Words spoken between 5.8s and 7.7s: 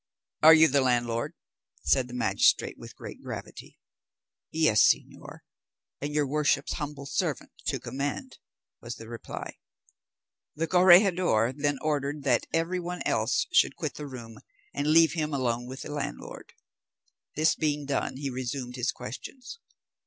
and your worship's humble servant